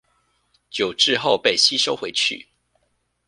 [0.71, 2.47] 久置後被吸收回去